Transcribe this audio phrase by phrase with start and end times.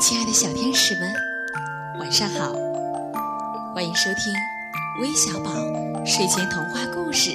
[0.00, 1.12] 亲爱的小天使们，
[1.98, 2.54] 晚上好！
[3.74, 4.32] 欢迎收听
[4.98, 5.50] 微小宝
[6.06, 7.30] 睡前童话故事。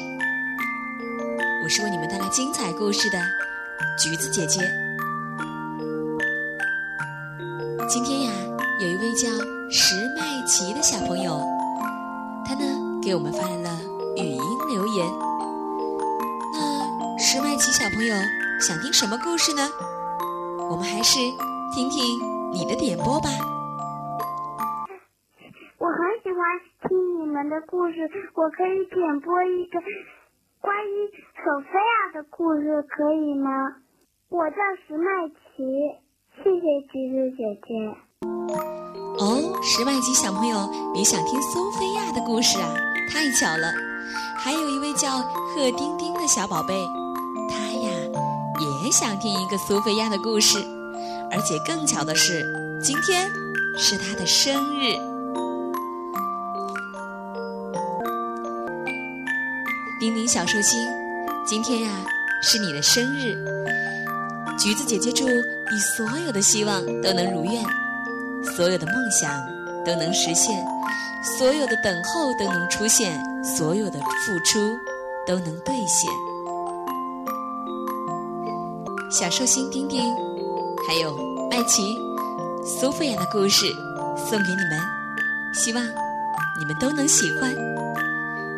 [1.63, 3.19] 我是为你们带来精彩故事的
[3.99, 4.59] 橘子姐姐。
[7.87, 8.31] 今天呀，
[8.81, 9.29] 有一位叫
[9.69, 11.39] 石麦琪的小朋友，
[12.47, 12.65] 他呢
[12.99, 13.79] 给我们发来了
[14.17, 15.07] 语音留言。
[16.51, 18.15] 那石麦琪小朋友
[18.59, 19.69] 想听什么故事呢？
[20.71, 21.19] 我们还是
[21.75, 22.34] 听听。
[22.55, 23.27] 你的点播吧，
[25.77, 26.39] 我很喜欢
[26.87, 28.09] 听你们的故事。
[28.33, 29.77] 我可以点播一个
[30.61, 33.51] 关于索菲亚的故事，可以吗？
[34.29, 34.55] 我叫
[34.87, 35.67] 石麦琪，
[36.37, 37.67] 谢谢橘子姐姐。
[39.19, 40.55] 哦，石麦琪小朋友，
[40.93, 42.73] 你想听苏菲亚的故事啊？
[43.11, 43.67] 太巧了，
[44.37, 46.73] 还有一位叫贺丁丁的小宝贝，
[47.49, 47.91] 他呀
[48.85, 50.57] 也想听一个苏菲亚的故事。
[51.35, 52.45] 而且更巧的是，
[52.81, 53.29] 今天
[53.77, 54.93] 是他的生日。
[59.99, 60.79] 丁丁小寿星，
[61.45, 61.91] 今天呀
[62.41, 63.35] 是你的生日。
[64.57, 67.61] 橘子姐姐祝你所有的希望都能如愿，
[68.55, 69.29] 所有的梦想
[69.85, 70.65] 都能实现，
[71.37, 74.73] 所有的等候都能出现，所有的付出
[75.27, 76.09] 都能兑现。
[79.11, 79.99] 小寿星丁丁。
[80.87, 81.17] 还有
[81.49, 81.99] 麦琪、
[82.65, 83.65] 苏菲亚的故事
[84.17, 84.79] 送给你们，
[85.53, 85.83] 希望
[86.59, 87.55] 你们都能喜欢。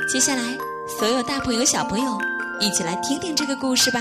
[0.07, 0.57] 接下来，
[0.97, 2.17] 所有大朋友、小朋友
[2.59, 3.99] 一起来听听这个故事吧。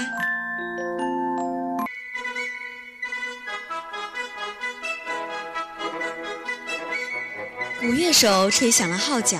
[7.80, 9.38] 鼓乐手吹响了号角，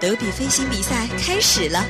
[0.00, 1.84] 德比飞行比赛开始了。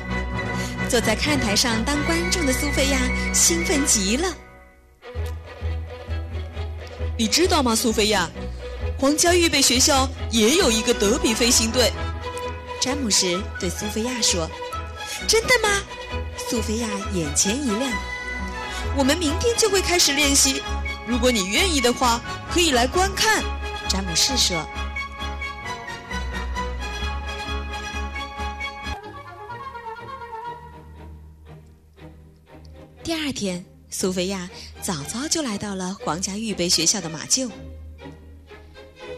[0.89, 2.99] 坐在看台上当观众的苏菲亚
[3.33, 4.29] 兴奋极了。
[7.17, 8.29] 你知道吗，苏菲亚？
[8.99, 11.93] 皇家预备学校也有一个德比飞行队。
[12.81, 14.49] 詹姆斯对苏菲亚说
[15.29, 15.83] ：“真的吗？”
[16.49, 17.93] 苏菲亚眼前一亮。
[18.97, 20.63] 我们明天就会开始练习。
[21.07, 23.43] 如果你愿意的话，可以来观看。
[23.89, 24.65] 詹姆斯说。
[33.03, 33.65] 第二天。
[33.91, 34.51] 苏菲亚
[34.85, 37.51] 早早就来到了皇家预备学校的马厩。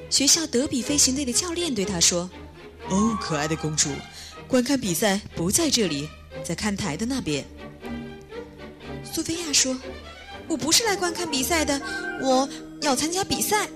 [0.08, 2.30] 学校德比飞行队的教练对他说
[2.88, 3.90] ：“哦，可爱的公主，
[4.46, 6.08] 观看比赛不在这里，
[6.44, 7.44] 在看台的那边。”
[9.02, 9.76] 苏菲亚说
[10.46, 11.82] ：“我不是来观看比赛的，
[12.22, 12.48] 我
[12.82, 13.68] 要参加比赛。”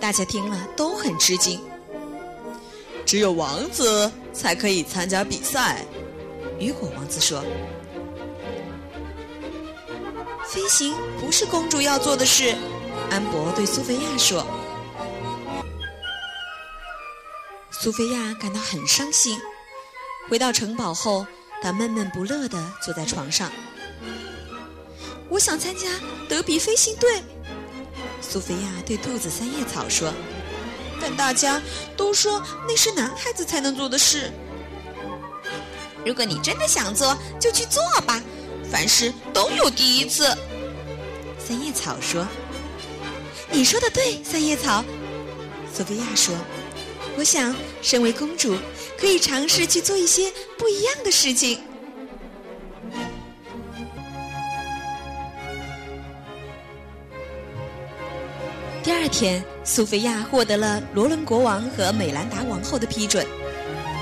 [0.00, 1.60] 大家听了都很吃惊。
[3.04, 5.84] 只有王子才可以参加比赛，
[6.60, 7.44] 雨果王子说。
[10.56, 12.56] 飞行不是公主要做的事，
[13.10, 14.46] 安博对苏菲亚说。
[17.70, 19.38] 苏菲亚感到很伤心。
[20.30, 21.26] 回到城堡后，
[21.60, 23.52] 她闷闷不乐地坐在床上。
[25.28, 25.90] 我想参加
[26.26, 27.22] 德比飞行队，
[28.22, 30.10] 苏菲亚对兔子三叶草说。
[31.02, 31.60] 但大家
[31.98, 34.32] 都说那是男孩子才能做的事。
[36.02, 38.22] 如果你真的想做，就去做吧。
[38.70, 40.36] 凡事都有第一次，
[41.38, 42.26] 三叶草说
[43.50, 44.84] ：“你说的对，三叶草。”
[45.72, 46.34] 索菲亚说
[47.16, 48.56] ：“我想，身为公主，
[48.98, 51.60] 可以尝试去做一些不一样的事情。”
[58.82, 63.26] 第二天，苏菲亚获得了罗伦国王和美兰达王后的批准，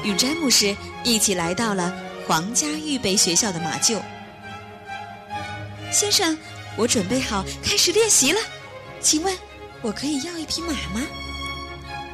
[0.05, 1.95] 与詹姆士一起来到了
[2.27, 3.99] 皇家预备学校的马厩。
[5.95, 6.37] 先生，
[6.77, 8.41] 我准备好开始练习了，
[9.01, 9.33] 请问
[9.81, 11.01] 我可以要一匹马吗？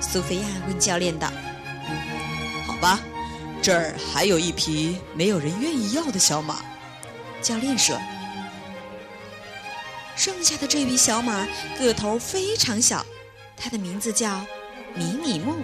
[0.03, 1.33] 苏菲亚问教练道。
[2.67, 3.01] 好吧，
[3.63, 6.61] 这儿还有一匹没有人愿意要的小马。
[7.41, 7.99] 教练说。
[10.15, 13.05] 剩下的这匹小马个头非常小，
[13.57, 14.45] 它的名字叫
[14.95, 15.57] 迷你梦。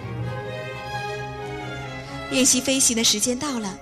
[2.31, 3.77] 练习飞行的时间到了，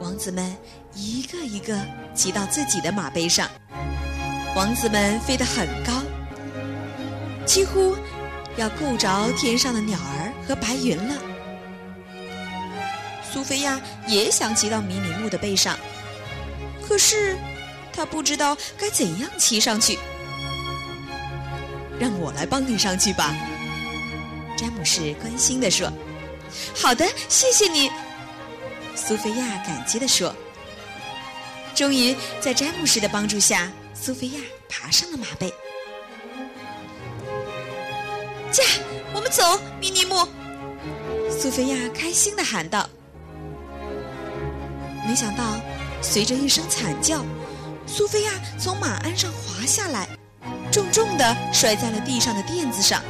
[0.00, 0.56] 王子们
[0.94, 1.78] 一个一个。
[2.12, 3.48] 骑到自己的马背上，
[4.54, 6.02] 王子们飞得很高，
[7.46, 7.96] 几乎
[8.56, 11.14] 要够着天上的鸟儿和白云了。
[13.22, 15.78] 苏菲亚也想骑到迷你木的背上，
[16.86, 17.36] 可是
[17.92, 19.98] 她不知道该怎样骑上去。
[21.98, 23.34] 让我来帮你上去吧，
[24.58, 25.90] 詹姆士关心地说。
[26.76, 27.88] “好的，谢谢你。”
[29.10, 30.32] 苏菲亚感激地说。
[31.74, 35.52] 终于，在詹姆士的帮助下，苏菲亚爬上了马背。
[38.52, 38.62] 驾，
[39.12, 40.28] 我们走，米尼木！
[41.28, 42.88] 苏菲亚开心的喊道。
[45.04, 45.58] 没想到，
[46.00, 47.24] 随着一声惨叫，
[47.88, 48.30] 苏菲亚
[48.60, 50.08] 从马鞍上滑下来，
[50.70, 53.02] 重重的摔在了地上的垫子上。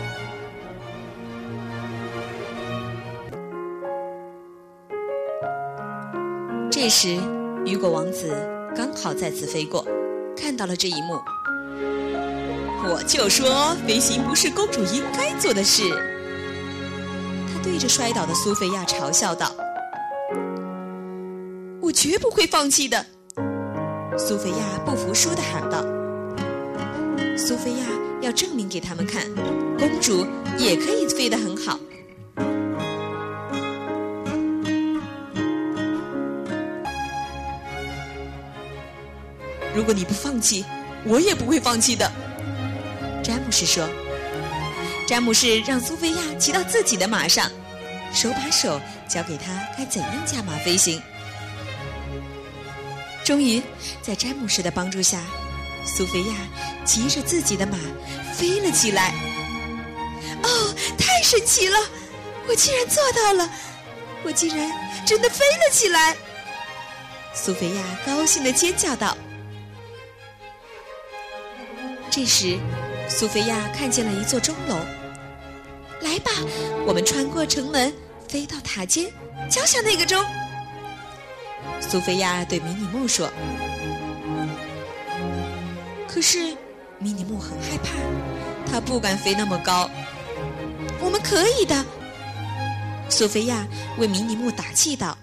[6.82, 7.20] 这时，
[7.66, 8.34] 雨果王子
[8.74, 9.86] 刚好再次飞过，
[10.34, 11.20] 看到了这一幕。
[12.88, 15.82] 我就说，飞行不是公主应该做的事。
[17.52, 19.54] 他对着摔倒的苏菲亚嘲笑道
[21.82, 23.04] ：“我绝不会放弃的。”
[24.16, 25.84] 苏菲亚不服输的喊道
[27.36, 27.84] ：“苏菲亚
[28.22, 29.26] 要证明给他们看，
[29.78, 31.78] 公主也可以飞得很好。”
[39.74, 40.64] 如果你不放弃，
[41.04, 42.10] 我也不会放弃的。”
[43.22, 43.88] 詹姆士说。
[45.06, 47.50] 詹姆士让苏菲亚骑到自己的马上，
[48.14, 51.02] 手把手教给她该怎样驾马飞行。
[53.24, 53.60] 终于，
[54.00, 55.20] 在詹姆士的帮助下，
[55.84, 56.34] 苏菲亚
[56.84, 57.76] 骑着自己的马
[58.34, 59.12] 飞了起来。
[60.44, 61.76] 哦，太神奇了！
[62.46, 63.50] 我竟然做到了！
[64.22, 64.70] 我竟然
[65.04, 66.16] 真的飞了起来！
[67.34, 69.16] 苏菲亚高兴的尖叫道。
[72.10, 72.58] 这时，
[73.08, 74.76] 苏菲亚看见了一座钟楼。
[76.00, 76.32] 来吧，
[76.84, 77.92] 我们穿过城门，
[78.26, 79.06] 飞到塔尖，
[79.48, 80.20] 敲响那个钟。
[81.80, 83.30] 苏菲亚对米尼木说。
[86.08, 86.56] 可是，
[86.98, 89.88] 米尼木很害怕，他不敢飞那么高。
[91.00, 91.84] 我们可以的，
[93.08, 93.64] 苏菲亚
[93.98, 95.16] 为米尼木打气道。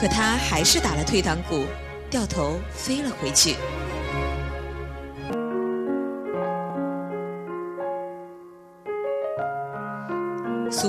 [0.00, 1.66] 可他还是打了退堂鼓，
[2.08, 3.56] 掉头飞了回去。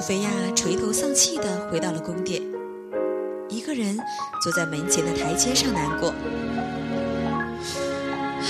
[0.01, 2.41] 苏菲亚垂头丧气的回到了宫殿，
[3.49, 3.95] 一个人
[4.41, 6.11] 坐在门前的台阶上难过。
[8.41, 8.47] 唉，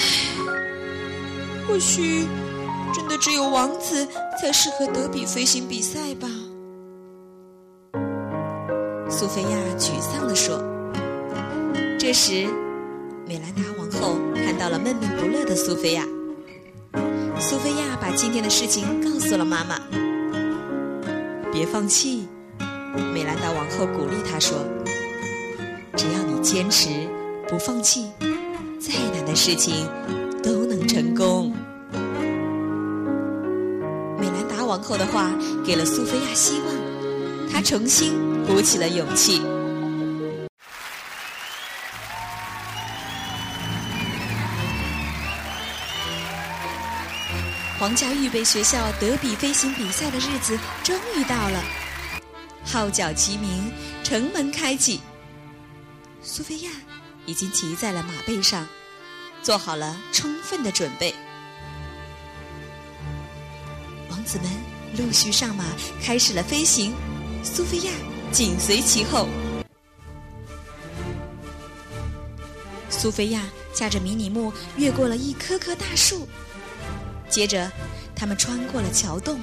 [1.67, 2.25] 或许
[2.93, 4.07] 真的只有王子
[4.39, 6.29] 才适合德比飞行比赛吧。
[9.09, 10.57] 苏菲亚沮丧地说。
[11.99, 12.47] 这时，
[13.27, 16.05] 美兰达王后看到了闷闷不乐的苏菲亚。
[17.41, 19.77] 苏菲亚把今天的事情告诉了妈妈。
[21.51, 22.25] 别放弃，
[23.13, 24.57] 美兰达王后鼓励他说
[25.97, 26.89] ：“只要你坚持，
[27.47, 28.09] 不放弃，
[28.79, 29.85] 再难的事情
[30.41, 31.51] 都能成功。”
[34.17, 35.29] 美兰达王后的话
[35.65, 36.73] 给了苏菲亚希望，
[37.51, 38.13] 她重新
[38.45, 39.41] 鼓起了勇气。
[47.81, 51.63] 皇家预备学校德比飞行比赛的日子终于到了，
[52.63, 53.73] 号角齐鸣，
[54.03, 55.01] 城门开启。
[56.21, 56.69] 苏菲亚
[57.25, 58.67] 已经骑在了马背上，
[59.41, 61.15] 做好了充分的准备。
[64.11, 64.47] 王子们
[64.95, 65.65] 陆续上马，
[66.03, 66.93] 开始了飞行，
[67.43, 67.91] 苏菲亚
[68.31, 69.27] 紧随其后。
[72.91, 73.41] 苏菲亚
[73.73, 76.27] 驾着迷你木越过了一棵棵大树。
[77.31, 77.71] 接着，
[78.13, 79.39] 他们穿过了桥洞。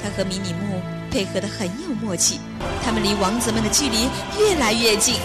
[0.00, 2.38] 他和迷你木配合的很有默契，
[2.84, 5.16] 他们离王子们的距离越来越近。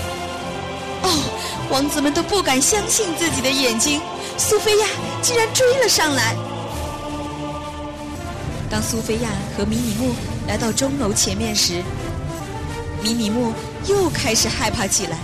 [1.03, 4.01] 哦，王子们都不敢相信自己的眼睛，
[4.36, 4.88] 苏菲亚
[5.22, 6.36] 竟然追了上来。
[8.70, 10.13] 当苏菲亚和迷你木
[10.48, 11.84] 来到钟楼前面时，
[13.03, 13.53] 迷你木
[13.88, 15.17] 又开始害怕起来。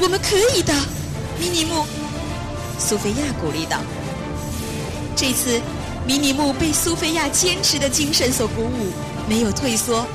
[0.00, 0.74] 我们可以的，
[1.38, 1.86] 迷你木，
[2.76, 3.78] 苏菲亚鼓励道。
[5.20, 5.60] 这次，
[6.06, 8.90] 迷你木被苏菲亚坚持的精神所鼓舞，
[9.28, 10.06] 没有退缩。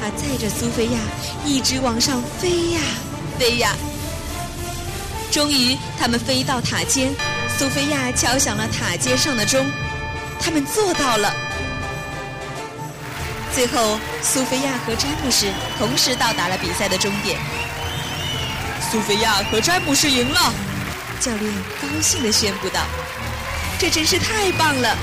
[0.00, 1.00] 他载着苏菲亚
[1.44, 2.80] 一直往上飞呀
[3.36, 3.74] 飞呀。
[5.32, 7.12] 终于，他们飞到塔尖，
[7.58, 9.66] 苏菲亚敲响了塔尖上的钟。
[10.38, 11.34] 他们做到了。
[13.52, 17.40] 最后，苏菲亚和詹姆士同时到达了比赛的终点。
[18.88, 20.54] 苏菲亚和詹姆士赢了，
[21.18, 22.82] 教练高兴地宣布道。
[23.78, 24.96] 这真是太棒了！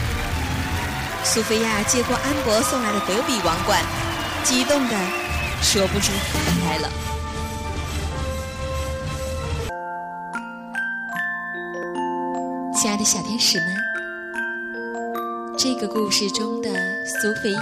[1.23, 3.79] 苏菲亚接过安博送来的德比王冠，
[4.43, 4.97] 激动的
[5.61, 6.89] 说不出话来了。
[12.75, 13.67] 亲爱的小天使们，
[15.57, 16.69] 这个故事中的
[17.05, 17.61] 苏菲亚，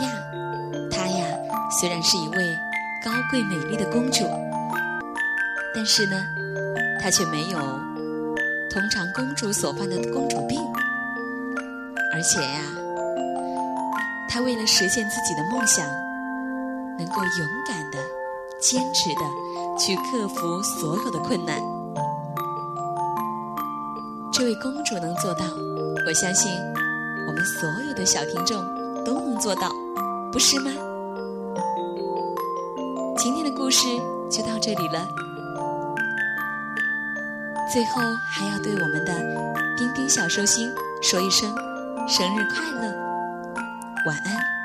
[0.89, 1.25] 她呀
[1.79, 2.57] 虽然是一位
[3.03, 4.25] 高贵美丽的公主，
[5.75, 6.25] 但是呢，
[6.99, 7.59] 她却没有
[8.71, 10.57] 通常公主所患的公主病。
[12.13, 12.61] 而且呀，
[14.29, 15.85] 她为了实现自己的梦想，
[16.97, 17.97] 能够勇敢的、
[18.59, 19.21] 坚持的
[19.79, 21.61] 去克服所有的困难。
[24.33, 25.45] 这位公主能做到，
[26.05, 26.51] 我相信
[27.27, 28.63] 我们所有的小听众
[29.03, 29.69] 都能做到，
[30.31, 30.71] 不是吗？
[33.17, 33.87] 今天的故事
[34.29, 35.07] 就到这里了。
[37.71, 39.13] 最后还要对我们的
[39.77, 40.69] 丁丁小寿星
[41.01, 41.49] 说一声
[42.07, 42.91] 生日快乐，
[44.05, 44.60] 晚安。